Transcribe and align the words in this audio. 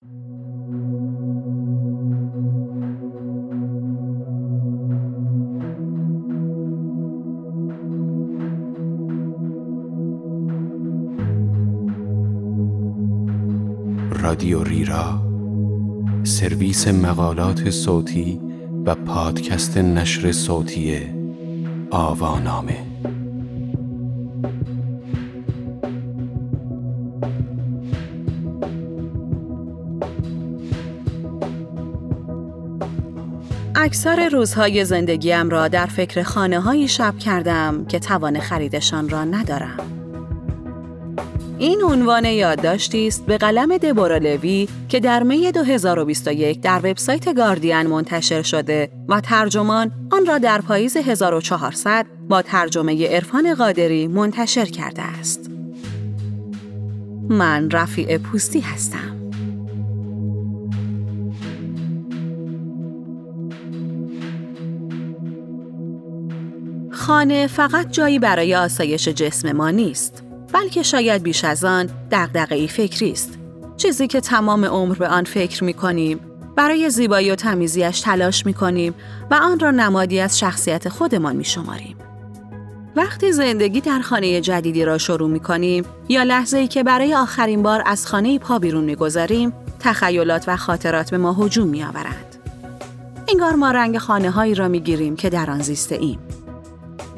رادیو 0.00 0.12
ریرا 14.64 15.22
سرویس 16.24 16.88
مقالات 16.88 17.70
صوتی 17.70 18.40
و 18.86 18.94
پادکست 18.94 19.78
نشر 19.78 20.32
صوتی 20.32 21.00
آوانامه. 21.90 22.89
اکثر 33.82 34.28
روزهای 34.28 34.84
زندگیم 34.84 35.48
را 35.50 35.68
در 35.68 35.86
فکر 35.86 36.22
خانه 36.22 36.60
هایی 36.60 36.88
شب 36.88 37.18
کردم 37.18 37.84
که 37.84 37.98
توان 37.98 38.40
خریدشان 38.40 39.08
را 39.08 39.24
ندارم. 39.24 39.76
این 41.58 41.82
عنوان 41.82 42.24
یادداشتی 42.24 43.06
است 43.06 43.26
به 43.26 43.38
قلم 43.38 43.78
دبورا 43.78 44.16
لوی 44.16 44.68
که 44.88 45.00
در 45.00 45.22
می 45.22 45.52
2021 45.52 46.60
در 46.60 46.78
وبسایت 46.78 47.34
گاردین 47.34 47.82
منتشر 47.82 48.42
شده 48.42 48.90
و 49.08 49.20
ترجمان 49.20 49.92
آن 50.12 50.26
را 50.26 50.38
در 50.38 50.60
پاییز 50.60 50.96
1400 50.96 52.06
با 52.28 52.42
ترجمه 52.42 53.08
عرفان 53.08 53.54
قادری 53.54 54.06
منتشر 54.06 54.64
کرده 54.64 55.02
است. 55.02 55.50
من 57.28 57.70
رفیع 57.70 58.18
پوستی 58.18 58.60
هستم. 58.60 59.19
خانه 67.10 67.46
فقط 67.46 67.90
جایی 67.90 68.18
برای 68.18 68.54
آسایش 68.54 69.08
جسم 69.08 69.52
ما 69.52 69.70
نیست. 69.70 70.22
بلکه 70.52 70.82
شاید 70.82 71.22
بیش 71.22 71.44
از 71.44 71.64
آن 71.64 71.90
ای 72.50 72.68
فکری 72.68 73.12
است. 73.12 73.38
چیزی 73.76 74.06
که 74.06 74.20
تمام 74.20 74.64
عمر 74.64 74.94
به 74.94 75.08
آن 75.08 75.24
فکر 75.24 75.64
می 75.64 75.74
کنیم، 75.74 76.20
برای 76.56 76.90
زیبایی 76.90 77.30
و 77.30 77.34
تمیزیش 77.34 78.00
تلاش 78.00 78.46
می 78.46 78.54
کنیم 78.54 78.94
و 79.30 79.34
آن 79.34 79.60
را 79.60 79.70
نمادی 79.70 80.20
از 80.20 80.38
شخصیت 80.38 80.88
خودمان 80.88 81.36
می 81.36 81.44
شماریم. 81.44 81.96
وقتی 82.96 83.32
زندگی 83.32 83.80
در 83.80 84.00
خانه 84.00 84.40
جدیدی 84.40 84.84
را 84.84 84.98
شروع 84.98 85.30
می 85.30 85.40
کنیم 85.40 85.84
یا 86.08 86.22
لحظه 86.22 86.58
ای 86.58 86.68
که 86.68 86.82
برای 86.82 87.14
آخرین 87.14 87.62
بار 87.62 87.82
از 87.86 88.06
خانه 88.06 88.38
پا 88.38 88.58
بیرون 88.58 88.84
می 88.84 88.94
گذاریم، 88.94 89.52
تخیلات 89.80 90.44
و 90.46 90.56
خاطرات 90.56 91.10
به 91.10 91.18
ما 91.18 91.32
هجوم 91.32 91.68
می 91.68 91.84
آورند. 91.84 92.36
انگار 93.28 93.54
ما 93.54 93.70
رنگ 93.70 93.98
خانه 93.98 94.30
هایی 94.30 94.54
را 94.54 94.68
می 94.68 94.80
گیریم 94.80 95.16
که 95.16 95.30
در 95.30 95.50
آن 95.50 95.62
زیسته 95.62 95.94
ایم. 95.94 96.18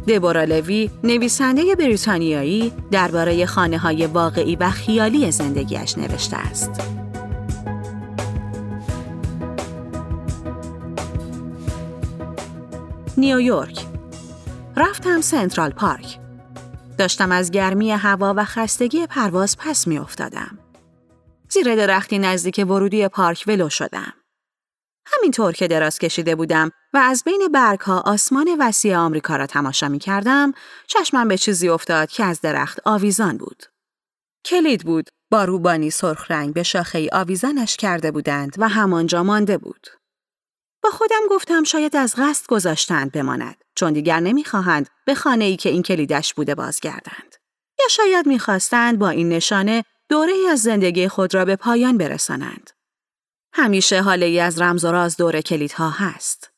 دبورا 0.08 0.44
لوی 0.44 0.90
نویسنده 1.04 1.74
بریتانیایی 1.74 2.72
درباره 2.90 3.46
خانه 3.46 3.78
های 3.78 4.06
واقعی 4.06 4.56
و 4.56 4.70
خیالی 4.70 5.30
زندگیش 5.30 5.98
نوشته 5.98 6.36
است. 6.36 6.70
نیویورک 13.16 13.86
رفتم 14.76 15.20
سنترال 15.20 15.70
پارک. 15.70 16.18
داشتم 16.98 17.32
از 17.32 17.50
گرمی 17.50 17.90
هوا 17.90 18.34
و 18.36 18.44
خستگی 18.44 19.06
پرواز 19.06 19.56
پس 19.58 19.86
می 19.86 19.98
افتادم. 19.98 20.58
زیر 21.48 21.76
درختی 21.76 22.18
نزدیک 22.18 22.64
ورودی 22.68 23.08
پارک 23.08 23.44
ولو 23.46 23.68
شدم. 23.68 24.12
همینطور 25.22 25.52
که 25.52 25.68
دراز 25.68 25.98
کشیده 25.98 26.34
بودم 26.34 26.70
و 26.92 26.98
از 26.98 27.22
بین 27.24 27.48
برگ 27.52 27.80
ها 27.80 28.00
آسمان 28.00 28.56
وسیع 28.58 28.96
آمریکا 28.96 29.36
را 29.36 29.46
تماشا 29.46 29.88
می 29.88 29.98
کردم، 29.98 30.52
چشمم 30.86 31.28
به 31.28 31.38
چیزی 31.38 31.68
افتاد 31.68 32.10
که 32.10 32.24
از 32.24 32.40
درخت 32.40 32.80
آویزان 32.84 33.36
بود. 33.36 33.62
کلید 34.44 34.84
بود 34.84 35.08
با 35.30 35.44
روبانی 35.44 35.90
سرخ 35.90 36.30
رنگ 36.30 36.54
به 36.54 36.62
شاخه 36.62 37.08
آویزانش 37.12 37.76
کرده 37.76 38.10
بودند 38.10 38.54
و 38.58 38.68
همانجا 38.68 39.22
مانده 39.22 39.58
بود. 39.58 39.86
با 40.82 40.90
خودم 40.90 41.20
گفتم 41.30 41.64
شاید 41.64 41.96
از 41.96 42.14
قصد 42.18 42.46
گذاشتند 42.46 43.12
بماند 43.12 43.56
چون 43.74 43.92
دیگر 43.92 44.20
نمی‌خواهند 44.20 44.88
به 45.06 45.14
خانه 45.14 45.44
ای 45.44 45.56
که 45.56 45.68
این 45.68 45.82
کلیدش 45.82 46.34
بوده 46.34 46.54
بازگردند. 46.54 47.36
یا 47.80 47.88
شاید 47.90 48.26
می‌خواستند 48.26 48.98
با 48.98 49.08
این 49.08 49.28
نشانه 49.28 49.84
دوره 50.08 50.32
از 50.50 50.62
زندگی 50.62 51.08
خود 51.08 51.34
را 51.34 51.44
به 51.44 51.56
پایان 51.56 51.98
برسانند. 51.98 52.70
همیشه 53.52 54.02
حاله 54.02 54.26
ای 54.26 54.40
از 54.40 54.60
رمز 54.60 54.84
و 54.84 54.92
راز 54.92 55.16
دور 55.16 55.40
کلیدها 55.40 55.90
هست. 55.90 56.50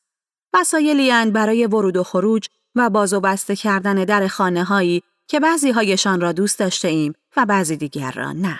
وسایلی 0.53 1.31
برای 1.31 1.65
ورود 1.65 1.97
و 1.97 2.03
خروج 2.03 2.47
و 2.75 2.89
باز 2.89 3.13
و 3.13 3.19
بسته 3.19 3.55
کردن 3.55 3.95
در 3.95 4.27
خانه 4.27 4.63
هایی 4.63 5.03
که 5.27 5.39
بعضی 5.39 5.71
هایشان 5.71 6.21
را 6.21 6.31
دوست 6.31 6.59
داشته 6.59 6.87
ایم 6.87 7.13
و 7.37 7.45
بعضی 7.45 7.77
دیگر 7.77 8.11
را 8.11 8.31
نه. 8.31 8.59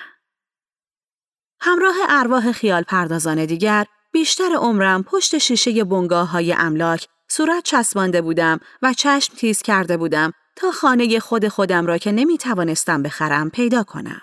همراه 1.59 1.96
ارواح 2.09 2.51
خیال 2.51 2.84
پردازان 2.84 3.46
دیگر 3.46 3.85
بیشتر 4.12 4.56
عمرم 4.57 5.03
پشت 5.03 5.38
شیشه 5.38 5.84
بنگاه 5.84 6.29
های 6.29 6.53
املاک 6.53 7.07
صورت 7.28 7.63
چسبانده 7.63 8.22
بودم 8.22 8.59
و 8.81 8.94
چشم 8.94 9.34
تیز 9.35 9.62
کرده 9.62 9.97
بودم 9.97 10.31
تا 10.56 10.72
خانه 10.72 11.19
خود 11.19 11.47
خودم 11.47 11.85
را 11.85 11.97
که 11.97 12.12
نمی 12.12 12.38
توانستم 12.38 13.03
بخرم 13.03 13.50
پیدا 13.50 13.84
کنم. 13.84 14.22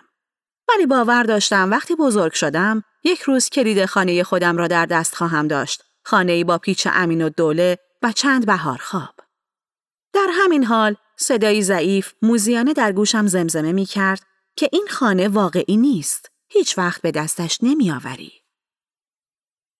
ولی 0.68 0.86
باور 0.86 1.22
داشتم 1.22 1.70
وقتی 1.70 1.94
بزرگ 1.94 2.32
شدم 2.32 2.82
یک 3.04 3.20
روز 3.20 3.48
کلید 3.48 3.86
خانه 3.86 4.22
خودم 4.22 4.56
را 4.56 4.68
در 4.68 4.86
دست 4.86 5.14
خواهم 5.14 5.48
داشت. 5.48 5.82
خانه 6.04 6.44
با 6.44 6.58
پیچ 6.58 6.88
امین 6.92 7.22
و 7.24 7.28
دوله 7.28 7.78
و 8.02 8.12
چند 8.12 8.46
بهار 8.46 8.78
خواب. 8.78 9.14
در 10.12 10.26
همین 10.32 10.64
حال 10.64 10.96
صدایی 11.16 11.62
ضعیف 11.62 12.12
موزیانه 12.22 12.72
در 12.72 12.92
گوشم 12.92 13.26
زمزمه 13.26 13.72
می 13.72 13.86
کرد 13.86 14.22
که 14.56 14.68
این 14.72 14.86
خانه 14.90 15.28
واقعی 15.28 15.76
نیست. 15.76 16.30
هیچ 16.48 16.78
وقت 16.78 17.02
به 17.02 17.10
دستش 17.10 17.58
نمی 17.62 17.90
آوری. 17.90 18.32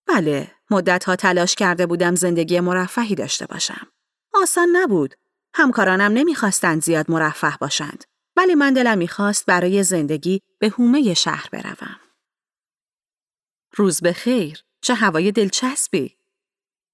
بله، 0.07 0.51
مدتها 0.69 1.15
تلاش 1.15 1.55
کرده 1.55 1.85
بودم 1.85 2.15
زندگی 2.15 2.59
مرفهی 2.59 3.15
داشته 3.15 3.45
باشم. 3.45 3.87
آسان 4.33 4.67
نبود. 4.73 5.15
همکارانم 5.55 6.11
نمی‌خواستند 6.13 6.83
زیاد 6.83 7.11
مرفه 7.11 7.57
باشند. 7.59 8.03
ولی 8.35 8.55
من 8.55 8.73
دلم 8.73 8.97
می‌خواست 8.97 9.45
برای 9.45 9.83
زندگی 9.83 10.41
به 10.59 10.69
هومه 10.69 11.13
شهر 11.13 11.49
بروم. 11.51 12.02
روز 13.75 14.01
به 14.01 14.13
خیر، 14.13 14.63
چه 14.81 14.93
هوای 14.93 15.31
دلچسبی. 15.31 16.17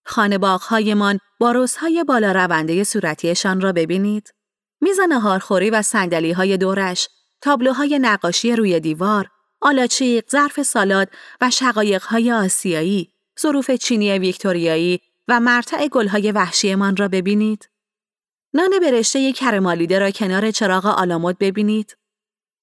خانه 0.05 0.37
باغهایمان 0.37 1.19
با 1.39 1.51
روزهای 1.51 2.03
بالا 2.03 2.31
رونده 2.31 2.83
صورتیشان 2.83 3.61
را 3.61 3.71
ببینید. 3.71 4.33
میز 4.81 4.99
نهارخوری 5.09 5.69
و 5.69 5.81
سندلی 5.81 6.31
های 6.31 6.57
دورش، 6.57 7.09
تابلوهای 7.41 7.99
نقاشی 7.99 8.55
روی 8.55 8.79
دیوار، 8.79 9.29
آلاچیق، 9.61 10.29
ظرف 10.31 10.61
سالاد 10.61 11.09
و 11.41 11.49
شقایق 11.49 12.03
های 12.03 12.31
آسیایی، 12.31 13.13
ظروف 13.41 13.71
چینی 13.71 14.19
ویکتوریایی 14.19 14.99
و 15.27 15.39
مرتع 15.39 15.87
گلهای 15.87 16.31
وحشیمان 16.31 16.95
را 16.95 17.07
ببینید. 17.07 17.69
نان 18.53 18.69
برشته 18.81 19.33
کرمالیده 19.33 19.99
را 19.99 20.11
کنار 20.11 20.51
چراغ 20.51 20.85
آلامود 20.85 21.37
ببینید. 21.37 21.97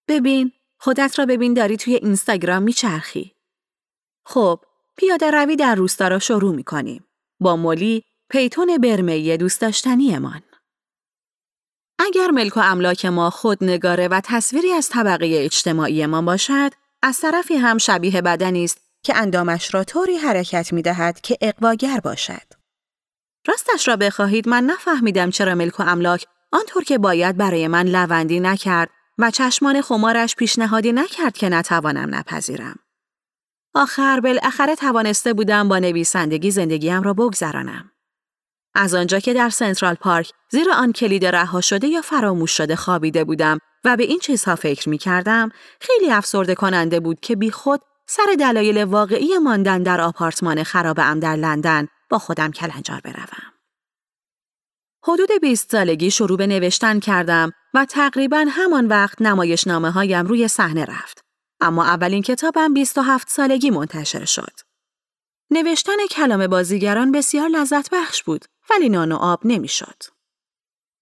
ببین، 0.08 0.52
خودت 0.78 1.18
را 1.18 1.26
ببین 1.26 1.54
داری 1.54 1.76
توی 1.76 1.94
اینستاگرام 1.94 2.62
میچرخی. 2.62 3.35
خب، 4.28 4.60
پیاده 4.96 5.30
روی 5.30 5.56
در 5.56 5.74
روستا 5.74 6.08
را 6.08 6.18
شروع 6.18 6.54
می 6.54 6.64
کنیم. 6.64 7.04
با 7.40 7.56
مولی 7.56 8.04
پیتون 8.30 8.78
برمهی 8.78 9.36
دوست 9.36 9.60
داشتنیمان. 9.60 10.42
اگر 11.98 12.30
ملک 12.30 12.56
و 12.56 12.60
املاک 12.60 13.06
ما 13.06 13.30
خود 13.30 13.64
نگاره 13.64 14.08
و 14.08 14.20
تصویری 14.24 14.72
از 14.72 14.88
طبقه 14.88 15.30
اجتماعی 15.32 16.06
ما 16.06 16.22
باشد، 16.22 16.70
از 17.02 17.20
طرفی 17.20 17.54
هم 17.54 17.78
شبیه 17.78 18.22
بدنی 18.22 18.64
است 18.64 18.80
که 19.02 19.16
اندامش 19.16 19.74
را 19.74 19.84
طوری 19.84 20.16
حرکت 20.16 20.72
می 20.72 20.82
دهد 20.82 21.20
که 21.20 21.38
اقواگر 21.40 22.00
باشد. 22.00 22.52
راستش 23.46 23.88
را 23.88 23.96
بخواهید 23.96 24.48
من 24.48 24.64
نفهمیدم 24.64 25.30
چرا 25.30 25.54
ملک 25.54 25.80
و 25.80 25.82
املاک 25.82 26.26
آنطور 26.52 26.84
که 26.84 26.98
باید 26.98 27.36
برای 27.36 27.68
من 27.68 27.86
لوندی 27.86 28.40
نکرد 28.40 28.90
و 29.18 29.30
چشمان 29.30 29.82
خمارش 29.82 30.36
پیشنهادی 30.36 30.92
نکرد 30.92 31.36
که 31.36 31.48
نتوانم 31.48 32.14
نپذیرم. 32.14 32.78
آخر 33.76 34.20
بالاخره 34.20 34.74
توانسته 34.74 35.32
بودم 35.32 35.68
با 35.68 35.78
نویسندگی 35.78 36.50
زندگیم 36.50 37.02
را 37.02 37.14
بگذرانم. 37.14 37.90
از 38.74 38.94
آنجا 38.94 39.20
که 39.20 39.34
در 39.34 39.50
سنترال 39.50 39.94
پارک 39.94 40.32
زیر 40.50 40.70
آن 40.70 40.92
کلید 40.92 41.26
رها 41.26 41.60
شده 41.60 41.86
یا 41.86 42.02
فراموش 42.02 42.56
شده 42.56 42.76
خوابیده 42.76 43.24
بودم 43.24 43.58
و 43.84 43.96
به 43.96 44.04
این 44.04 44.18
چیزها 44.18 44.56
فکر 44.56 44.88
می 44.88 44.98
کردم، 44.98 45.50
خیلی 45.80 46.10
افسرده 46.10 46.54
کننده 46.54 47.00
بود 47.00 47.20
که 47.20 47.36
بی 47.36 47.50
خود 47.50 47.80
سر 48.06 48.36
دلایل 48.38 48.84
واقعی 48.84 49.38
ماندن 49.38 49.82
در 49.82 50.00
آپارتمان 50.00 50.62
خرابم 50.62 51.20
در 51.20 51.36
لندن 51.36 51.88
با 52.10 52.18
خودم 52.18 52.50
کلنجار 52.50 53.00
بروم. 53.04 53.52
حدود 55.02 55.28
20 55.42 55.70
سالگی 55.70 56.10
شروع 56.10 56.38
به 56.38 56.46
نوشتن 56.46 57.00
کردم 57.00 57.52
و 57.74 57.84
تقریبا 57.84 58.46
همان 58.48 58.86
وقت 58.86 59.22
نمایش 59.22 59.66
نامه 59.66 59.90
هایم 59.90 60.26
روی 60.26 60.48
صحنه 60.48 60.84
رفت. 60.84 61.25
اما 61.60 61.84
اولین 61.84 62.22
کتابم 62.22 62.74
27 62.74 63.28
سالگی 63.28 63.70
منتشر 63.70 64.24
شد. 64.24 64.52
نوشتن 65.50 66.06
کلام 66.10 66.46
بازیگران 66.46 67.12
بسیار 67.12 67.48
لذت 67.48 67.90
بخش 67.92 68.22
بود 68.22 68.44
ولی 68.70 68.88
نان 68.88 69.12
و 69.12 69.16
آب 69.16 69.40
نمی‌شد. 69.44 70.02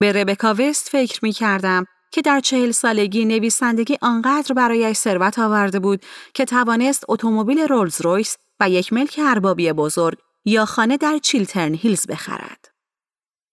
به 0.00 0.12
ربکا 0.12 0.54
وست 0.58 0.88
فکر 0.88 1.20
می 1.22 1.32
کردم 1.32 1.86
که 2.12 2.22
در 2.22 2.40
چهل 2.40 2.70
سالگی 2.70 3.24
نویسندگی 3.24 3.98
آنقدر 4.02 4.54
برایش 4.54 4.96
ثروت 4.96 5.38
آورده 5.38 5.78
بود 5.78 6.02
که 6.34 6.44
توانست 6.44 7.04
اتومبیل 7.08 7.58
رولز 7.58 8.00
رویس 8.00 8.36
و 8.60 8.70
یک 8.70 8.92
ملک 8.92 9.20
اربابی 9.22 9.72
بزرگ 9.72 10.18
یا 10.44 10.64
خانه 10.64 10.96
در 10.96 11.18
چیلترن 11.18 11.74
هیلز 11.74 12.06
بخرد. 12.06 12.68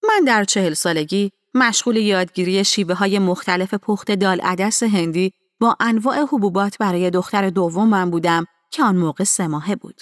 من 0.04 0.26
در 0.26 0.44
چهل 0.44 0.74
سالگی 0.74 1.32
مشغول 1.54 1.96
یادگیری 1.96 2.64
شیوه 2.64 2.96
های 2.96 3.20
مختلف 3.20 3.74
پخت 3.74 4.12
دال 4.12 4.42
عدس 4.42 4.84
هندی 4.84 5.34
با 5.62 5.78
انواع 5.80 6.22
حبوبات 6.22 6.78
برای 6.78 7.10
دختر 7.10 7.50
دومم 7.50 8.10
بودم 8.10 8.46
که 8.72 8.84
آن 8.84 8.96
موقع 8.96 9.24
سه 9.24 9.48
ماهه 9.48 9.76
بود. 9.76 10.02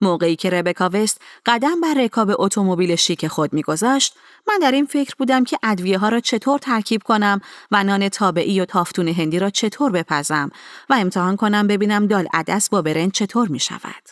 موقعی 0.00 0.36
که 0.36 0.50
ربکا 0.50 0.90
وست 0.92 1.20
قدم 1.46 1.80
بر 1.80 1.94
رکاب 1.94 2.30
اتومبیل 2.38 2.96
شیک 2.96 3.26
خود 3.26 3.52
میگذاشت 3.52 4.14
من 4.48 4.58
در 4.62 4.72
این 4.72 4.86
فکر 4.86 5.14
بودم 5.18 5.44
که 5.44 5.58
ادویه 5.62 5.98
ها 5.98 6.08
را 6.08 6.20
چطور 6.20 6.58
ترکیب 6.58 7.02
کنم 7.02 7.40
و 7.70 7.84
نان 7.84 8.08
تابعی 8.08 8.60
و 8.60 8.64
تافتون 8.64 9.08
هندی 9.08 9.38
را 9.38 9.50
چطور 9.50 9.92
بپزم 9.92 10.50
و 10.90 10.94
امتحان 10.94 11.36
کنم 11.36 11.66
ببینم 11.66 12.06
دال 12.06 12.28
عدس 12.32 12.70
با 12.70 12.82
برنج 12.82 13.12
چطور 13.12 13.48
می 13.48 13.60
شود. 13.60 14.08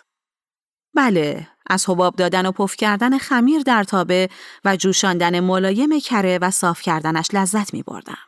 بله، 0.95 1.49
از 1.71 1.89
حباب 1.89 2.17
دادن 2.17 2.47
و 2.47 2.53
پف 2.53 2.77
کردن 2.77 3.19
خمیر 3.19 3.63
در 3.63 3.85
تابه 3.85 4.29
و 4.65 4.77
جوشاندن 4.77 5.41
ملایم 5.41 6.01
کره 6.01 6.39
و 6.39 6.51
صاف 6.51 6.83
کردنش 6.83 7.29
لذت 7.35 7.75
می 7.75 7.83
بردم. 7.83 8.26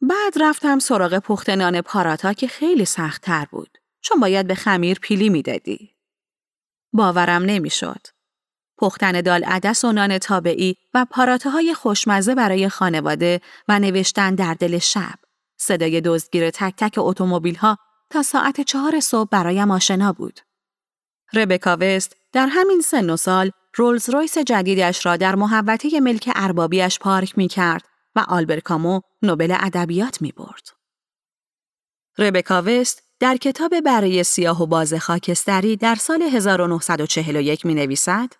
بعد 0.00 0.34
رفتم 0.40 0.78
سراغ 0.78 1.18
پخت 1.18 1.50
نان 1.50 1.80
پاراتا 1.80 2.32
که 2.32 2.48
خیلی 2.48 2.84
سخت 2.84 3.22
تر 3.22 3.46
بود 3.50 3.78
چون 4.00 4.20
باید 4.20 4.46
به 4.46 4.54
خمیر 4.54 4.98
پیلی 4.98 5.28
می‌دادی. 5.28 5.94
باورم 6.92 7.42
نمی‌شد. 7.42 8.06
پختن 8.78 9.20
دال 9.20 9.44
عدس 9.44 9.84
و 9.84 9.92
نان 9.92 10.18
تابعی 10.18 10.76
و 10.94 11.06
های 11.44 11.74
خوشمزه 11.74 12.34
برای 12.34 12.68
خانواده 12.68 13.40
و 13.68 13.78
نوشتن 13.78 14.34
در 14.34 14.54
دل 14.54 14.78
شب. 14.78 15.18
صدای 15.56 16.00
دزدگیر 16.00 16.50
تک 16.50 16.74
تک 16.76 16.94
اتومبیل 16.98 17.54
ها 17.54 17.78
تا 18.10 18.22
ساعت 18.22 18.60
چهار 18.60 19.00
صبح 19.00 19.28
برایم 19.30 19.70
آشنا 19.70 20.12
بود. 20.12 20.40
ربکا 21.34 21.76
وست 21.80 22.16
در 22.32 22.46
همین 22.50 22.80
سن 22.80 23.10
و 23.10 23.16
سال 23.16 23.50
رولز 23.74 24.10
رویس 24.10 24.38
جدیدش 24.38 25.06
را 25.06 25.16
در 25.16 25.34
محوطه 25.34 26.00
ملک 26.00 26.30
اربابیش 26.34 26.98
پارک 26.98 27.38
می 27.38 27.48
کرد 27.48 27.82
و 28.18 28.24
آلبر 28.28 28.60
کامو 28.60 29.00
نوبل 29.22 29.56
ادبیات 29.60 30.22
می 30.22 30.32
برد. 30.32 30.68
ربکا 32.18 32.62
وست 32.66 33.02
در 33.20 33.36
کتاب 33.36 33.80
برای 33.80 34.24
سیاه 34.24 34.62
و 34.62 34.66
باز 34.66 34.94
خاکستری 34.94 35.76
در 35.76 35.94
سال 35.94 36.22
1941 36.22 37.66
می 37.66 37.74
نویسد 37.74 38.32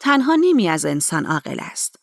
تنها 0.00 0.34
نیمی 0.34 0.68
از 0.68 0.84
انسان 0.84 1.26
عاقل 1.26 1.56
است. 1.60 1.96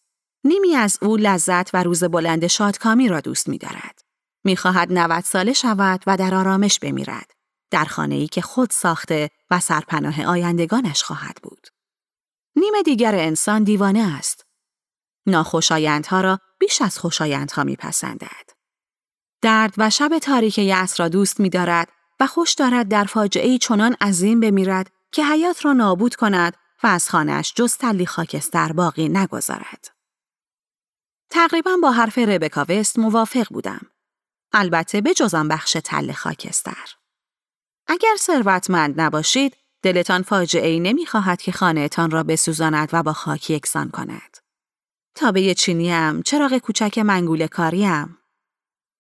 نیمی 0.44 0.76
از 0.76 0.98
او 1.02 1.18
لذت 1.18 1.74
و 1.74 1.84
روز 1.84 2.04
بلند 2.04 2.48
شادکامی 2.48 3.08
را 3.08 3.20
دوست 3.22 3.50
می 3.50 3.58
دارد. 3.58 4.00
می 4.44 4.56
خواهد 4.56 4.94
90 4.94 5.24
ساله 5.24 5.54
شود 5.54 6.04
و 6.08 6.18
در 6.18 6.36
آرامش 6.36 6.80
بمیرد. 6.80 7.32
در 7.72 7.86
خانه 7.86 8.16
ای 8.16 8.28
که 8.28 8.42
خود 8.42 8.70
ساخته 8.72 9.30
و 9.52 9.60
سرپناه 9.60 10.26
آیندگانش 10.26 11.04
خواهد 11.04 11.38
بود. 11.44 11.68
نیم 12.56 12.74
دیگر 12.86 13.16
انسان 13.16 13.64
دیوانه 13.64 14.16
است. 14.18 14.46
ناخوشایندها 15.26 16.22
را 16.22 16.40
بیش 16.60 16.82
از 16.82 17.00
خوشایندها 17.00 17.64
میپسندد. 17.64 18.50
درد 19.42 19.74
و 19.78 19.90
شب 19.90 20.20
تاریک 20.20 20.60
یأس 20.60 21.00
را 21.00 21.08
دوست 21.08 21.40
می 21.40 21.50
دارد 21.50 21.90
و 22.20 22.28
خوش 22.28 22.54
دارد 22.54 22.88
در 22.88 23.04
فاجعه 23.04 23.58
چنان 23.58 23.96
عظیم 24.02 24.40
بمیرد 24.40 24.92
که 25.12 25.26
حیات 25.26 25.66
را 25.66 25.74
نابود 25.74 26.16
کند 26.16 26.58
و 26.84 26.88
از 26.88 27.10
خانهش 27.10 27.54
جز 27.56 27.78
تلی 27.78 28.06
خاکستر 28.06 28.72
باقی 28.72 29.10
نگذارد. 29.10 29.88
تقریبا 31.30 31.78
با 31.84 31.92
حرف 31.92 32.18
ربکا 32.18 32.66
وست 32.70 33.00
موافق 33.00 33.46
بودم. 33.50 33.82
البته 34.54 35.02
به 35.02 35.14
جزان 35.14 35.48
بخش 35.48 35.78
تل 35.84 36.12
خاکستر. 36.12 36.96
اگر 37.88 38.16
ثروتمند 38.18 39.02
نباشید، 39.02 39.58
دلتان 39.82 40.22
فاجعه 40.22 40.68
ای 40.68 40.80
نمی 40.80 41.06
خواهد 41.06 41.42
که 41.42 41.52
خانهتان 41.52 42.12
را 42.12 42.24
بسوزاند 42.24 42.90
و 42.94 43.04
با 43.04 43.14
خاک 43.14 43.50
یکسان 43.50 43.90
کند. 43.90 44.38
تابه 45.16 45.54
چینیم، 45.54 46.22
چراغ 46.22 46.58
کوچک 46.58 46.98
منگول 46.98 47.48
کاریم. 47.48 48.18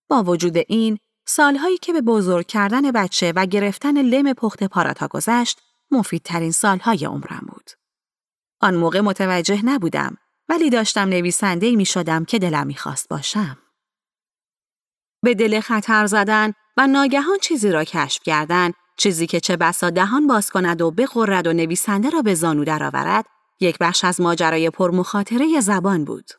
با 0.09 0.23
وجود 0.23 0.57
این، 0.67 0.97
سالهایی 1.27 1.77
که 1.77 1.93
به 1.93 2.01
بزرگ 2.01 2.45
کردن 2.45 2.91
بچه 2.91 3.33
و 3.35 3.45
گرفتن 3.45 4.01
لم 4.01 4.33
پخت 4.33 4.63
پاراتا 4.63 5.07
گذشت، 5.07 5.61
مفیدترین 5.91 6.51
سالهای 6.51 7.05
عمرم 7.05 7.47
بود. 7.49 7.69
آن 8.61 8.75
موقع 8.75 8.99
متوجه 8.99 9.65
نبودم، 9.65 10.17
ولی 10.49 10.69
داشتم 10.69 11.09
نویسنده 11.09 11.75
می 11.75 11.85
شدم 11.85 12.25
که 12.25 12.39
دلم 12.39 12.67
می‌خواست 12.67 13.09
باشم. 13.09 13.57
به 15.23 15.33
دل 15.33 15.59
خطر 15.59 16.05
زدن 16.05 16.53
و 16.77 16.87
ناگهان 16.87 17.37
چیزی 17.41 17.71
را 17.71 17.83
کشف 17.83 18.23
کردن، 18.23 18.71
چیزی 18.97 19.27
که 19.27 19.39
چه 19.39 19.57
بسا 19.57 19.89
دهان 19.89 20.27
باز 20.27 20.49
کند 20.49 20.81
و 20.81 20.91
بخورد 20.91 21.47
و 21.47 21.53
نویسنده 21.53 22.09
را 22.09 22.21
به 22.21 22.33
زانو 22.33 22.63
درآورد، 22.63 23.25
یک 23.61 23.77
بخش 23.77 24.03
از 24.03 24.21
ماجرای 24.21 24.69
پرمخاطره 24.69 25.59
زبان 25.59 26.05
بود. 26.05 26.31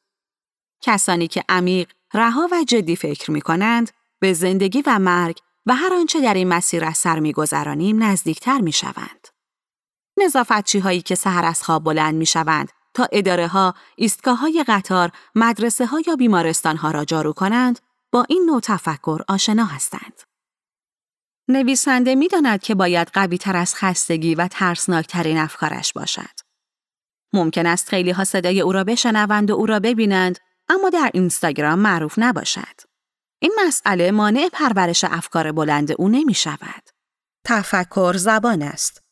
کسانی 0.82 1.28
که 1.28 1.44
عمیق، 1.48 1.92
رها 2.14 2.48
و 2.52 2.64
جدی 2.68 2.96
فکر 2.96 3.30
می 3.30 3.40
کنند، 3.40 3.90
به 4.18 4.32
زندگی 4.32 4.82
و 4.86 4.98
مرگ 4.98 5.38
و 5.66 5.74
هر 5.74 5.94
آنچه 5.94 6.20
در 6.20 6.34
این 6.34 6.48
مسیر 6.48 6.84
از 6.84 6.96
سر 6.96 7.20
میگذرانیم 7.20 8.02
نزدیکتر 8.02 8.60
می 8.60 8.72
شوند. 8.72 9.28
نظافتچی 10.16 10.78
هایی 10.78 11.02
که 11.02 11.14
سهر 11.14 11.44
از 11.44 11.62
خواب 11.62 11.84
بلند 11.84 12.14
می 12.14 12.26
شوند 12.26 12.72
تا 12.94 13.08
اداره 13.12 13.46
ها، 13.46 13.74
ایستگاه 13.96 14.38
های 14.38 14.64
قطار، 14.68 15.10
مدرسه 15.34 15.86
ها 15.86 16.00
یا 16.06 16.16
بیمارستان 16.16 16.76
ها 16.76 16.90
را 16.90 17.04
جارو 17.04 17.32
کنند، 17.32 17.80
با 18.12 18.26
این 18.28 18.46
نوع 18.46 18.60
تفکر 18.60 19.20
آشنا 19.28 19.64
هستند. 19.64 20.22
نویسنده 21.48 22.14
می 22.14 22.28
داند 22.28 22.62
که 22.62 22.74
باید 22.74 23.08
قوی 23.08 23.38
تر 23.38 23.56
از 23.56 23.74
خستگی 23.74 24.34
و 24.34 24.48
ترسناکترین 24.48 25.38
افکارش 25.38 25.92
باشد. 25.92 26.41
ممکن 27.32 27.66
است 27.66 27.88
خیلی 27.88 28.10
ها 28.10 28.24
صدای 28.24 28.60
او 28.60 28.72
را 28.72 28.84
بشنوند 28.84 29.50
و 29.50 29.54
او 29.54 29.66
را 29.66 29.80
ببینند 29.80 30.38
اما 30.68 30.90
در 30.90 31.10
اینستاگرام 31.14 31.78
معروف 31.78 32.14
نباشد. 32.18 32.80
این 33.38 33.52
مسئله 33.66 34.10
مانع 34.10 34.48
پرورش 34.52 35.04
افکار 35.04 35.52
بلند 35.52 35.92
او 35.98 36.08
نمی 36.08 36.34
شود. 36.34 36.90
تفکر 37.44 38.12
زبان 38.16 38.62
است. 38.62 39.02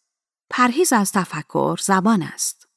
پرهیز 0.50 0.92
از 0.92 1.12
تفکر 1.12 1.76
زبان 1.82 2.22
است. 2.22 2.68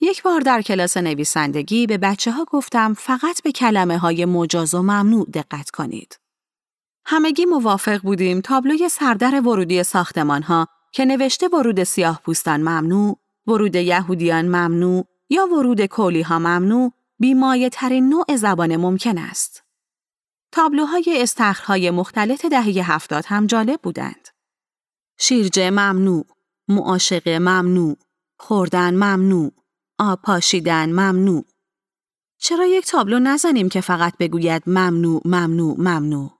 یک 0.00 0.22
بار 0.22 0.40
در 0.40 0.62
کلاس 0.62 0.96
نویسندگی 0.96 1.86
به 1.86 1.98
بچه 1.98 2.30
ها 2.30 2.44
گفتم 2.44 2.94
فقط 2.94 3.42
به 3.42 3.52
کلمه 3.52 3.98
های 3.98 4.24
مجاز 4.24 4.74
و 4.74 4.82
ممنوع 4.82 5.26
دقت 5.30 5.70
کنید. 5.70 6.18
همگی 7.06 7.44
موافق 7.44 8.00
بودیم 8.02 8.40
تابلوی 8.40 8.88
سردر 8.88 9.40
ورودی 9.40 9.82
ساختمان 9.82 10.42
ها 10.42 10.66
که 10.92 11.04
نوشته 11.04 11.48
ورود 11.48 11.84
سیاه 11.84 12.20
پوستان 12.24 12.60
ممنوع، 12.60 13.18
ورود 13.48 13.74
یهودیان 13.74 14.44
ممنوع 14.44 15.04
یا 15.30 15.46
ورود 15.46 15.84
کولی 15.84 16.22
ها 16.22 16.38
ممنوع 16.38 16.92
بیمایه 17.18 17.68
ترین 17.68 18.08
نوع 18.08 18.36
زبان 18.36 18.76
ممکن 18.76 19.18
است. 19.18 19.64
تابلوهای 20.52 21.22
استخرهای 21.22 21.90
مختلف 21.90 22.44
دهه 22.44 22.92
هفتاد 22.92 23.24
هم 23.26 23.46
جالب 23.46 23.80
بودند. 23.82 24.28
شیرجه 25.18 25.70
ممنوع، 25.70 26.26
معاشق 26.68 27.28
ممنوع، 27.28 27.96
خوردن 28.38 28.94
ممنوع، 28.94 29.52
آب 29.98 30.22
پاشیدن 30.22 30.92
ممنوع. 30.92 31.44
چرا 32.40 32.66
یک 32.66 32.86
تابلو 32.86 33.18
نزنیم 33.18 33.68
که 33.68 33.80
فقط 33.80 34.14
بگوید 34.18 34.62
ممنوع 34.66 35.22
ممنوع 35.24 35.74
ممنوع؟ 35.78 36.30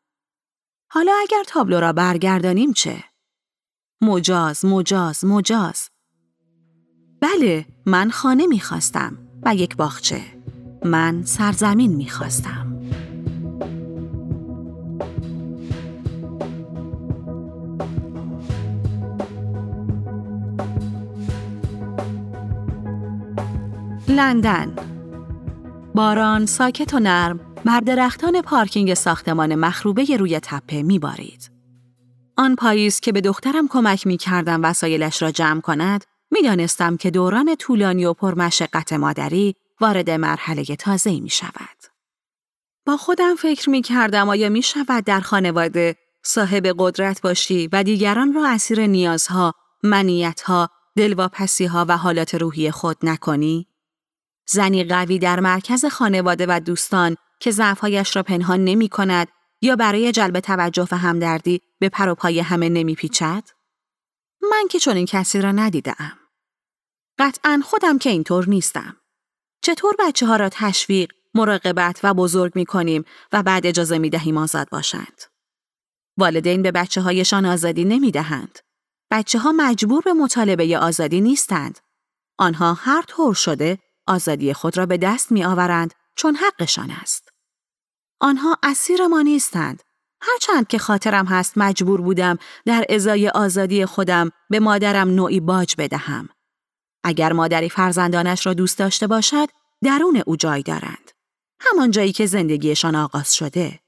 حالا 0.91 1.13
اگر 1.21 1.45
تابلو 1.47 1.81
را 1.81 1.93
برگردانیم 1.93 2.73
چه؟ 2.73 3.05
مجاز 4.01 4.65
مجاز 4.65 5.25
مجاز 5.25 5.91
بله 7.21 7.67
من 7.87 8.11
خانه 8.11 8.47
می‌خواستم 8.47 9.19
و 9.43 9.55
یک 9.55 9.77
باغچه. 9.77 10.21
من 10.85 11.23
سرزمین 11.23 11.97
می‌خواستم. 11.97 12.75
لندن. 24.09 24.75
باران 25.95 26.47
ساکت 26.47 26.95
و 26.95 26.99
نرم 26.99 27.41
بر 27.65 27.81
درختان 27.81 28.43
پارکینگ 28.43 28.95
ساختمان 28.95 29.55
مخروبه 29.55 30.17
روی 30.17 30.41
تپه 30.41 30.83
میبارید. 30.83 31.51
آن 32.37 32.55
پاییز 32.55 33.01
که 33.01 33.13
به 33.13 33.21
دخترم 33.21 33.69
کمک 33.69 34.07
می 34.07 34.17
کردم 34.17 34.61
وسایلش 34.65 35.23
را 35.23 35.31
جمع 35.31 35.61
کند، 35.61 36.05
می‌دانستم 36.31 36.97
که 36.97 37.11
دوران 37.11 37.57
طولانی 37.57 38.05
و 38.05 38.13
پرمشقت 38.13 38.93
مادری 38.93 39.57
وارد 39.81 40.11
مرحله 40.11 40.65
تازه 40.65 41.21
می 41.21 41.31
شود. 41.31 41.79
با 42.87 42.97
خودم 42.97 43.35
فکر 43.35 43.71
می 43.71 43.83
کردم 43.83 44.29
آیا 44.29 44.49
می 44.49 44.63
شود 44.63 45.05
در 45.05 45.21
خانواده 45.21 45.97
صاحب 46.23 46.75
قدرت 46.79 47.21
باشی 47.21 47.69
و 47.73 47.83
دیگران 47.83 48.35
را 48.35 48.49
اسیر 48.49 48.87
نیازها، 48.87 49.55
منیتها، 49.83 50.71
دلواپسیها 50.97 51.87
و 51.89 51.97
حالات 51.97 52.35
روحی 52.35 52.71
خود 52.71 52.97
نکنی؟ 53.03 53.67
زنی 54.49 54.85
قوی 54.85 55.19
در 55.19 55.41
مرکز 55.41 55.85
خانواده 55.85 56.47
و 56.49 56.61
دوستان 56.61 57.17
که 57.41 57.51
ضعفهایش 57.51 58.17
را 58.17 58.23
پنهان 58.23 58.65
نمی 58.65 58.89
کند 58.89 59.29
یا 59.63 59.77
برای 59.77 60.13
جلب 60.13 60.41
توجه 60.41 60.89
و 60.93 60.97
همدردی 60.97 61.61
به 61.79 61.89
پر 61.89 62.09
و 62.09 62.15
پای 62.15 62.41
همه 62.41 62.69
نمی 62.69 62.95
پیچد؟ 62.95 63.45
من 64.43 64.69
که 64.71 64.79
چنین 64.79 65.07
کسی 65.07 65.41
را 65.41 65.53
ندیدم. 65.53 66.18
قطعا 67.19 67.63
خودم 67.65 67.99
که 67.99 68.11
اینطور 68.11 68.49
نیستم. 68.49 68.97
چطور 69.63 69.95
بچه 69.99 70.27
ها 70.27 70.37
را 70.37 70.49
تشویق، 70.49 71.13
مراقبت 71.35 72.01
و 72.03 72.15
بزرگ 72.15 72.53
می 72.55 72.67
کنیم 72.67 73.05
و 73.33 73.43
بعد 73.43 73.67
اجازه 73.67 73.99
می 73.99 74.11
دهیم 74.11 74.37
آزاد 74.37 74.69
باشند؟ 74.71 75.23
والدین 76.17 76.63
به 76.63 76.73
بچه 76.73 77.01
هایشان 77.01 77.47
آزادی 77.47 77.85
نمی 77.85 78.11
دهند. 78.11 78.59
بچه 79.11 79.39
ها 79.39 79.53
مجبور 79.53 80.03
به 80.03 80.13
مطالبه 80.13 80.79
آزادی 80.79 81.21
نیستند. 81.21 81.79
آنها 82.39 82.75
هر 82.75 83.03
طور 83.03 83.35
شده 83.35 83.79
آزادی 84.07 84.53
خود 84.53 84.79
را 84.79 84.87
به 84.87 84.97
دست 84.97 85.33
می 85.33 85.45
آورند 85.45 85.95
چون 86.17 86.35
حقشان 86.35 86.91
است. 86.91 87.29
آنها 88.21 88.59
اسیر 88.63 89.07
ما 89.07 89.23
نیستند. 89.23 89.83
هرچند 90.21 90.67
که 90.67 90.79
خاطرم 90.79 91.27
هست 91.27 91.59
مجبور 91.59 92.01
بودم 92.01 92.39
در 92.67 92.85
ازای 92.89 93.29
آزادی 93.29 93.87
خودم 93.87 94.31
به 94.51 94.61
مادرم 94.61 95.09
نوعی 95.09 95.41
باج 95.41 95.75
بدهم. 95.79 96.29
اگر 97.09 97.33
مادری 97.33 97.69
فرزندانش 97.69 98.47
را 98.47 98.55
دوست 98.55 98.79
داشته 98.79 99.07
باشد، 99.07 99.49
درون 99.85 100.23
او 100.27 100.37
جای 100.37 100.63
دارند. 100.63 101.11
همان 101.61 101.91
جایی 101.91 102.13
که 102.13 102.27
زندگیشان 102.27 102.95
آغاز 102.95 103.35
شده. 103.35 103.81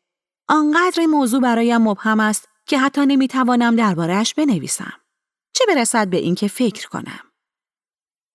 آنقدر 0.48 1.06
موضوع 1.06 1.40
برایم 1.40 1.82
مبهم 1.82 2.20
است 2.20 2.48
که 2.66 2.78
حتی 2.78 3.06
نمی‌توانم 3.06 3.76
دربارهش 3.76 4.34
بنویسم. 4.34 4.92
چه 5.52 5.64
برسد 5.68 6.08
به 6.08 6.16
اینکه 6.16 6.48
فکر 6.48 6.88
کنم. 6.88 7.20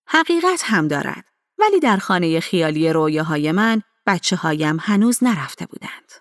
حقیقت 0.08 0.62
هم 0.64 0.88
دارد 0.88 1.24
ولی 1.58 1.80
در 1.80 1.96
خانه 1.96 2.40
خیالی 2.40 2.92
رویاهای 2.92 3.52
من 3.52 3.82
بچه 4.06 4.36
هایم 4.36 4.76
هنوز 4.80 5.24
نرفته 5.24 5.66
بودند. 5.66 6.12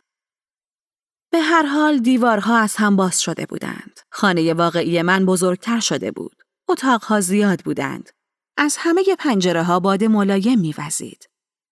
به 1.31 1.39
هر 1.39 1.65
حال 1.65 1.97
دیوارها 1.97 2.57
از 2.57 2.75
هم 2.75 2.95
باز 2.95 3.21
شده 3.21 3.45
بودند. 3.45 3.99
خانه 4.11 4.53
واقعی 4.53 5.01
من 5.01 5.25
بزرگتر 5.25 5.79
شده 5.79 6.11
بود. 6.11 6.35
اتاقها 6.69 7.21
زیاد 7.21 7.59
بودند. 7.59 8.09
از 8.57 8.75
همه 8.79 9.03
پنجره 9.19 9.63
ها 9.63 9.79
باد 9.79 10.03
ملایم 10.03 10.59
میوزید. 10.59 11.29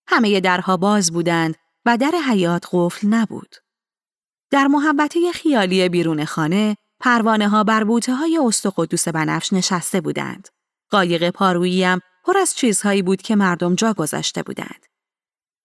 همه 0.07 0.39
درها 0.39 0.77
باز 0.77 1.11
بودند 1.11 1.55
و 1.85 1.97
در 1.97 2.11
حیات 2.27 2.65
قفل 2.71 3.07
نبود. 3.07 3.55
در 4.51 4.67
محبته 4.67 5.31
خیالی 5.31 5.89
بیرون 5.89 6.25
خانه 6.25 6.77
پروانه 6.99 7.49
ها 7.49 7.63
بر 7.63 7.83
بوته 7.83 8.13
های 8.15 8.39
است 8.47 8.65
و 8.65 8.73
قدوس 8.75 9.07
بنفش 9.07 9.53
نشسته 9.53 10.01
بودند. 10.01 10.47
قایق 10.89 11.29
پاروییم 11.29 11.99
پر 12.25 12.37
از 12.37 12.55
چیزهایی 12.55 13.01
بود 13.01 13.21
که 13.21 13.35
مردم 13.35 13.75
جا 13.75 13.93
گذاشته 13.93 14.43
بودند. 14.43 14.85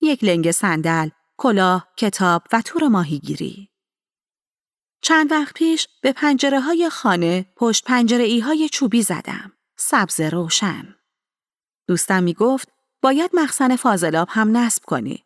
یک 0.01 0.25
لنگ 0.25 0.51
صندل، 0.51 1.09
کلاه، 1.37 1.89
کتاب 1.97 2.43
و 2.53 2.63
تور 2.63 2.89
ماهیگیری. 2.89 3.71
چند 5.03 5.33
وقت 5.33 5.55
پیش 5.55 5.89
به 6.03 6.13
پنجره 6.13 6.61
های 6.61 6.91
خانه 6.91 7.47
پشت 7.57 7.85
پنجره 7.85 8.25
ای 8.25 8.41
های 8.41 8.69
چوبی 8.69 9.03
زدم. 9.03 9.53
سبز 9.77 10.21
روشن. 10.21 10.98
دوستم 11.89 12.23
می 12.23 12.35
گفت 12.35 12.69
باید 13.03 13.31
مخزن 13.35 13.77
فاضلاب 13.77 14.29
هم 14.31 14.57
نصب 14.57 14.85
کنی. 14.85 15.25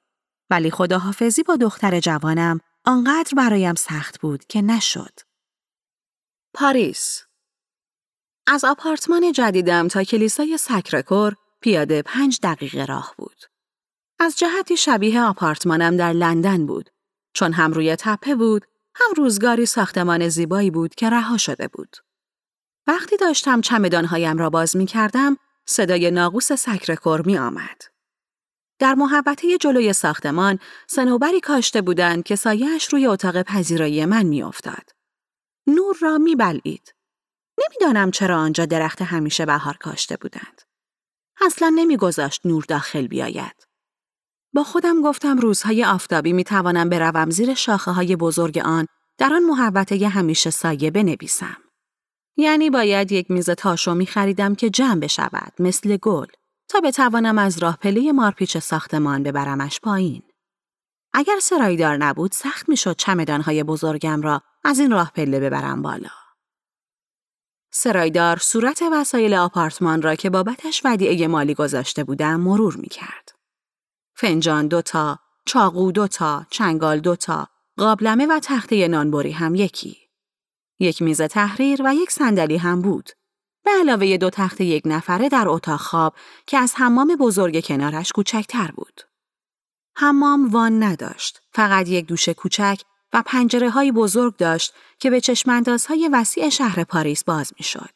ولی 0.50 0.70
خداحافظی 0.70 1.42
با 1.42 1.56
دختر 1.56 2.00
جوانم 2.00 2.60
آنقدر 2.84 3.32
برایم 3.36 3.74
سخت 3.74 4.20
بود 4.20 4.44
که 4.44 4.62
نشد. 4.62 5.20
پاریس 6.54 7.22
از 8.46 8.64
آپارتمان 8.64 9.32
جدیدم 9.32 9.88
تا 9.88 10.04
کلیسای 10.04 10.58
سکرکور 10.58 11.34
پیاده 11.60 12.02
پنج 12.02 12.38
دقیقه 12.42 12.84
راه 12.84 13.14
بود. 13.18 13.36
از 14.18 14.38
جهتی 14.38 14.76
شبیه 14.76 15.22
آپارتمانم 15.22 15.96
در 15.96 16.12
لندن 16.12 16.66
بود 16.66 16.90
چون 17.34 17.52
هم 17.52 17.72
روی 17.72 17.96
تپه 17.96 18.34
بود 18.34 18.66
هم 18.94 19.12
روزگاری 19.16 19.66
ساختمان 19.66 20.28
زیبایی 20.28 20.70
بود 20.70 20.94
که 20.94 21.10
رها 21.10 21.36
شده 21.36 21.68
بود. 21.68 21.96
وقتی 22.86 23.16
داشتم 23.16 23.60
چمدانهایم 23.60 24.38
را 24.38 24.50
باز 24.50 24.76
می 24.76 24.86
کردم 24.86 25.36
صدای 25.66 26.10
ناقوس 26.10 26.52
سکرکور 26.52 27.22
می 27.26 27.38
آمد. 27.38 27.82
در 28.78 28.94
محوطه 28.94 29.58
جلوی 29.58 29.92
ساختمان 29.92 30.58
صنوبری 30.86 31.40
کاشته 31.40 31.82
بودند 31.82 32.24
که 32.24 32.36
سایهش 32.36 32.92
روی 32.92 33.06
اتاق 33.06 33.42
پذیرایی 33.42 34.04
من 34.04 34.22
می 34.22 34.42
افتاد. 34.42 34.90
نور 35.66 35.96
را 36.00 36.18
می 36.18 36.36
بلید. 36.36 36.94
نمی‌دانم 37.58 38.10
چرا 38.10 38.38
آنجا 38.38 38.66
درخت 38.66 39.02
همیشه 39.02 39.46
بهار 39.46 39.76
کاشته 39.76 40.16
بودند. 40.16 40.62
اصلا 41.40 41.72
نمیگذاشت 41.76 42.46
نور 42.46 42.64
داخل 42.68 43.06
بیاید. 43.06 43.66
با 44.54 44.64
خودم 44.64 45.02
گفتم 45.02 45.38
روزهای 45.38 45.84
آفتابی 45.84 46.32
می 46.32 46.44
توانم 46.44 46.88
بروم 46.88 47.30
زیر 47.30 47.54
شاخه 47.54 47.90
های 47.90 48.16
بزرگ 48.16 48.58
آن 48.58 48.86
در 49.18 49.32
آن 49.34 49.42
محبته 49.42 50.08
همیشه 50.08 50.50
سایه 50.50 50.90
بنویسم. 50.90 51.56
یعنی 52.36 52.70
باید 52.70 53.12
یک 53.12 53.30
میز 53.30 53.50
تاشو 53.50 53.94
می 53.94 54.06
خریدم 54.06 54.54
که 54.54 54.70
جمع 54.70 55.00
بشود 55.00 55.52
مثل 55.58 55.96
گل 55.96 56.26
تا 56.68 56.80
بتوانم 56.80 57.38
از 57.38 57.58
راه 57.58 57.76
پله 57.76 58.12
مارپیچ 58.12 58.58
ساختمان 58.58 59.22
ببرمش 59.22 59.80
پایین. 59.80 60.22
اگر 61.12 61.38
سرایدار 61.42 61.96
نبود 61.96 62.32
سخت 62.32 62.68
می‌شد 62.68 62.96
چمدانهای 62.96 63.62
بزرگم 63.62 64.22
را 64.22 64.42
از 64.64 64.78
این 64.78 64.90
راه 64.90 65.12
پله 65.14 65.40
ببرم 65.40 65.82
بالا. 65.82 66.10
سرایدار 67.70 68.36
صورت 68.36 68.82
وسایل 68.92 69.34
آپارتمان 69.34 70.02
را 70.02 70.14
که 70.14 70.30
بابتش 70.30 70.82
ودیعه 70.84 71.28
مالی 71.28 71.54
گذاشته 71.54 72.04
بودم 72.04 72.40
مرور 72.40 72.76
می 72.76 72.88
کرد. 72.88 73.32
فنجان 74.14 74.68
دوتا، 74.68 75.18
چاقو 75.46 75.92
دوتا، 75.92 76.46
چنگال 76.50 77.00
دوتا، 77.00 77.48
قابلمه 77.76 78.26
و 78.26 78.40
تخته 78.42 78.88
نانبری 78.88 79.32
هم 79.32 79.54
یکی. 79.54 80.01
یک 80.82 81.02
میز 81.02 81.22
تحریر 81.22 81.82
و 81.84 81.94
یک 81.94 82.10
صندلی 82.10 82.56
هم 82.56 82.82
بود. 82.82 83.10
به 83.64 83.70
علاوه 83.70 84.16
دو 84.16 84.30
تخت 84.30 84.60
یک 84.60 84.82
نفره 84.86 85.28
در 85.28 85.48
اتاق 85.48 85.80
خواب 85.80 86.14
که 86.46 86.58
از 86.58 86.74
حمام 86.76 87.16
بزرگ 87.16 87.64
کنارش 87.64 88.12
کوچکتر 88.12 88.70
بود. 88.76 89.00
حمام 89.96 90.48
وان 90.50 90.82
نداشت، 90.82 91.40
فقط 91.52 91.88
یک 91.88 92.06
دوش 92.06 92.28
کوچک 92.28 92.80
و 93.12 93.22
پنجره 93.26 93.70
های 93.70 93.92
بزرگ 93.92 94.36
داشت 94.36 94.74
که 94.98 95.10
به 95.10 95.20
چشماندازهای 95.20 96.10
وسیع 96.12 96.48
شهر 96.48 96.84
پاریس 96.84 97.24
باز 97.24 97.52
می 97.58 97.64
شد. 97.64 97.90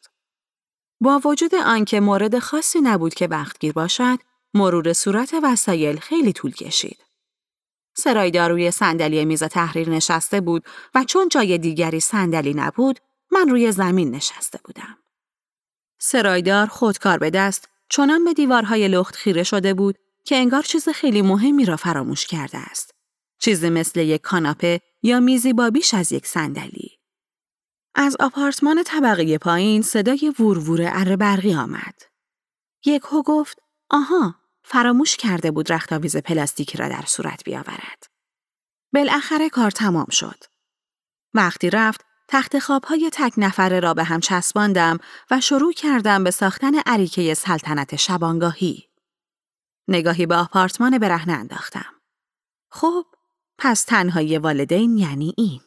با 1.01 1.21
وجود 1.25 1.55
آنکه 1.55 1.99
مورد 1.99 2.39
خاصی 2.39 2.81
نبود 2.81 3.13
که 3.13 3.27
وقتگیر 3.27 3.73
باشد، 3.73 4.19
مرور 4.53 4.93
صورت 4.93 5.33
وسایل 5.43 5.99
خیلی 5.99 6.33
طول 6.33 6.51
کشید. 6.51 7.06
سرایدار 7.99 8.49
روی 8.49 8.71
صندلی 8.71 9.25
میز 9.25 9.43
تحریر 9.43 9.89
نشسته 9.89 10.41
بود 10.41 10.63
و 10.95 11.03
چون 11.03 11.29
جای 11.29 11.57
دیگری 11.57 11.99
صندلی 11.99 12.53
نبود، 12.53 12.99
من 13.31 13.49
روی 13.49 13.71
زمین 13.71 14.11
نشسته 14.11 14.59
بودم. 14.65 14.97
سرایدار 15.99 16.67
خودکار 16.67 17.17
به 17.17 17.29
دست 17.29 17.69
چنان 17.89 18.25
به 18.25 18.33
دیوارهای 18.33 18.87
لخت 18.87 19.15
خیره 19.15 19.43
شده 19.43 19.73
بود 19.73 19.95
که 20.25 20.35
انگار 20.35 20.61
چیز 20.61 20.89
خیلی 20.89 21.21
مهمی 21.21 21.65
را 21.65 21.75
فراموش 21.75 22.25
کرده 22.25 22.57
است. 22.57 22.91
چیزی 23.39 23.69
مثل 23.69 23.99
یک 23.99 24.21
کاناپه 24.21 24.79
یا 25.03 25.19
میزی 25.19 25.53
با 25.53 25.69
بیش 25.69 25.93
از 25.93 26.11
یک 26.11 26.27
صندلی. 26.27 26.91
از 27.95 28.17
آپارتمان 28.19 28.83
طبقه 28.83 29.37
پایین 29.37 29.81
صدای 29.81 30.33
وورور 30.39 30.79
اره 30.93 31.15
برقی 31.15 31.53
آمد. 31.53 32.01
یک 32.85 33.01
هو 33.11 33.23
گفت 33.23 33.61
آها 33.89 34.35
فراموش 34.69 35.15
کرده 35.15 35.51
بود 35.51 35.71
رختاویز 35.73 36.17
پلاستیکی 36.17 36.77
را 36.77 36.89
در 36.89 37.03
صورت 37.07 37.43
بیاورد. 37.43 38.03
بالاخره 38.93 39.49
کار 39.49 39.71
تمام 39.71 40.07
شد. 40.11 40.43
وقتی 41.33 41.69
رفت 41.69 42.05
تخت 42.27 42.59
خوابهای 42.59 43.09
تک 43.13 43.33
نفره 43.37 43.79
را 43.79 43.93
به 43.93 44.03
هم 44.03 44.19
چسباندم 44.19 44.97
و 45.31 45.41
شروع 45.41 45.73
کردم 45.73 46.23
به 46.23 46.31
ساختن 46.31 46.71
عریکه 46.85 47.33
سلطنت 47.33 47.95
شبانگاهی. 47.95 48.89
نگاهی 49.87 50.25
به 50.25 50.35
آپارتمان 50.35 50.97
برهنه 50.97 51.33
انداختم. 51.33 51.93
خب 52.69 53.05
پس 53.57 53.83
تنهایی 53.83 54.37
والدین 54.37 54.97
یعنی 54.97 55.33
این. 55.37 55.61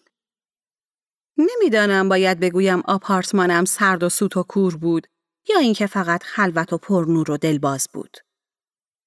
نمی‌دانم 1.39 2.09
باید 2.09 2.41
بگویم 2.41 2.81
آپارتمانم 2.81 3.65
سرد 3.65 4.03
و 4.03 4.09
سوت 4.09 4.37
و 4.37 4.43
کور 4.43 4.77
بود 4.77 5.07
یا 5.49 5.59
اینکه 5.59 5.87
فقط 5.87 6.23
خلوت 6.23 6.73
و 6.73 6.79
پرنور 6.79 7.31
و 7.31 7.37
دلباز 7.37 7.89
بود. 7.93 8.17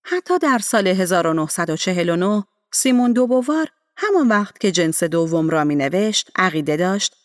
حتی 0.04 0.40
در 0.40 0.58
سال 0.58 0.88
1949 0.88 2.44
سیمون 2.72 3.14
دوبوار 3.14 3.68
همان 3.98 4.28
وقت 4.28 4.60
که 4.60 4.72
جنس 4.72 5.04
دوم 5.04 5.50
را 5.50 5.64
می 5.64 5.76
نوشت 5.76 6.32
عقیده 6.36 6.78
داشت 6.78 7.16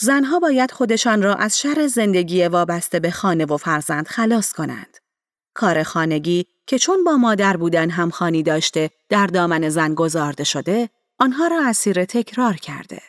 زنها 0.00 0.38
باید 0.38 0.70
خودشان 0.70 1.22
را 1.22 1.34
از 1.34 1.58
شر 1.58 1.86
زندگی 1.86 2.46
وابسته 2.46 3.00
به 3.00 3.10
خانه 3.10 3.44
و 3.44 3.56
فرزند 3.56 4.08
خلاص 4.08 4.52
کنند. 4.52 4.96
کار 5.54 5.82
خانگی 5.82 6.46
که 6.66 6.78
چون 6.78 7.04
با 7.04 7.16
مادر 7.16 7.56
بودن 7.56 7.90
هم 7.90 8.10
خانی 8.10 8.42
داشته 8.42 8.90
در 9.08 9.26
دامن 9.26 9.68
زن 9.68 9.94
گذارده 9.94 10.44
شده، 10.44 10.88
آنها 11.18 11.46
را 11.46 11.62
اسیر 11.66 12.04
تکرار 12.04 12.54
کرده. 12.54 13.02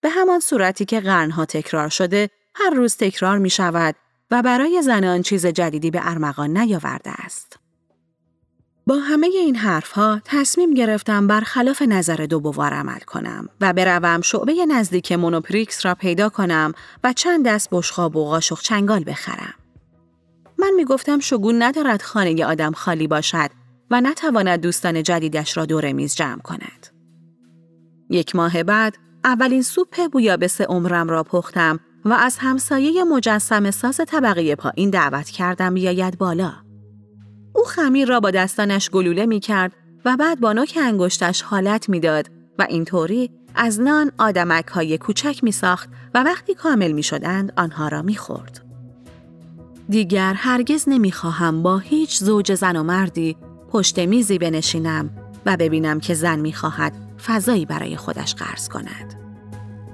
به 0.00 0.08
همان 0.08 0.40
صورتی 0.40 0.84
که 0.84 1.00
قرنها 1.00 1.44
تکرار 1.44 1.88
شده 1.88 2.30
هر 2.54 2.70
روز 2.70 2.96
تکرار 2.96 3.38
می 3.38 3.50
شود 3.50 3.94
و 4.30 4.42
برای 4.42 4.82
زنان 4.82 5.22
چیز 5.22 5.46
جدیدی 5.46 5.90
به 5.90 6.00
ارمغان 6.02 6.56
نیاورده 6.58 7.10
است. 7.10 7.39
با 8.86 8.98
همه 8.98 9.26
این 9.26 9.56
حرفها 9.56 10.20
تصمیم 10.24 10.74
گرفتم 10.74 11.26
برخلاف 11.26 11.82
نظر 11.82 12.26
دوبوار 12.30 12.72
عمل 12.72 12.98
کنم 12.98 13.48
و 13.60 13.72
بروم 13.72 14.20
شعبه 14.20 14.66
نزدیک 14.66 15.12
مونوپریکس 15.12 15.86
را 15.86 15.94
پیدا 15.94 16.28
کنم 16.28 16.72
و 17.04 17.12
چند 17.12 17.46
دست 17.46 17.68
بشخاب 17.72 18.16
و 18.16 18.24
قاشق 18.24 18.60
چنگال 18.60 19.04
بخرم. 19.06 19.54
من 20.58 20.72
می 20.76 20.84
گفتم 20.84 21.18
شگون 21.18 21.62
ندارد 21.62 22.02
خانه 22.02 22.44
آدم 22.44 22.72
خالی 22.72 23.06
باشد 23.06 23.50
و 23.90 24.00
نتواند 24.00 24.60
دوستان 24.60 25.02
جدیدش 25.02 25.56
را 25.56 25.66
دور 25.66 25.92
میز 25.92 26.14
جمع 26.14 26.42
کند. 26.42 26.86
یک 28.10 28.36
ماه 28.36 28.62
بعد 28.62 28.96
اولین 29.24 29.62
سوپ 29.62 30.10
بویابس 30.12 30.60
عمرم 30.60 31.08
را 31.08 31.22
پختم 31.22 31.80
و 32.04 32.12
از 32.12 32.38
همسایه 32.38 33.04
مجسم 33.04 33.70
ساز 33.70 34.00
طبقه 34.06 34.54
پایین 34.54 34.90
دعوت 34.90 35.30
کردم 35.30 35.74
بیاید 35.74 36.18
بالا. 36.18 36.69
او 37.52 37.64
خمیر 37.64 38.08
را 38.08 38.20
با 38.20 38.30
دستانش 38.30 38.90
گلوله 38.90 39.26
می 39.26 39.40
کرد 39.40 39.72
و 40.04 40.16
بعد 40.16 40.40
با 40.40 40.52
نوک 40.52 40.78
انگشتش 40.82 41.42
حالت 41.42 41.88
می‌داد 41.88 42.30
و 42.58 42.66
اینطوری 42.68 43.30
از 43.54 43.80
نان 43.80 44.12
آدمک 44.18 44.66
های 44.66 44.98
کوچک 44.98 45.44
می 45.44 45.52
ساخت 45.52 45.88
و 46.14 46.22
وقتی 46.22 46.54
کامل 46.54 46.92
می 46.92 47.02
شدند 47.02 47.52
آنها 47.56 47.88
را 47.88 48.02
می 48.02 48.16
خورد. 48.16 48.64
دیگر 49.88 50.34
هرگز 50.34 50.84
نمی 50.88 51.12
خواهم 51.12 51.62
با 51.62 51.78
هیچ 51.78 52.18
زوج 52.18 52.54
زن 52.54 52.76
و 52.76 52.82
مردی 52.82 53.36
پشت 53.68 53.98
میزی 53.98 54.38
بنشینم 54.38 55.10
و 55.46 55.56
ببینم 55.56 56.00
که 56.00 56.14
زن 56.14 56.38
می 56.38 56.52
خواهد 56.52 56.92
فضایی 57.26 57.66
برای 57.66 57.96
خودش 57.96 58.34
قرض 58.34 58.68
کند. 58.68 59.14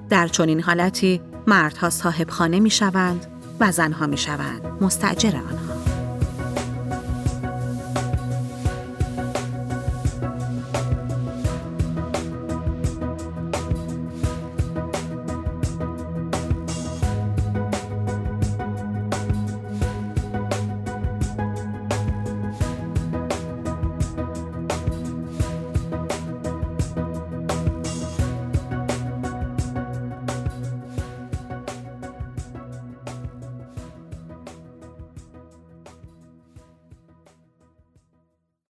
در 0.08 0.28
چنین 0.28 0.60
حالتی 0.62 1.20
مردها 1.46 1.90
صاحب 1.90 2.30
خانه 2.30 2.60
می 2.60 2.70
شوند 2.70 3.26
و 3.60 3.72
زنها 3.72 4.06
می 4.06 4.16
شوند 4.16 4.60
مستجر 4.80 5.36
آنها. 5.36 5.85